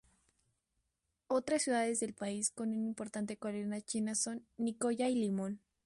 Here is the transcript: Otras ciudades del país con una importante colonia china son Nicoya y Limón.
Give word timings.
Otras 1.27 1.61
ciudades 1.61 1.99
del 1.99 2.15
país 2.15 2.49
con 2.49 2.69
una 2.69 2.87
importante 2.87 3.37
colonia 3.37 3.81
china 3.81 4.15
son 4.15 4.43
Nicoya 4.57 5.07
y 5.09 5.13
Limón. 5.15 5.61